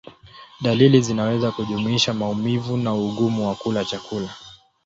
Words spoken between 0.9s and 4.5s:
zinaweza kujumuisha maumivu na ugumu wa kula chakula.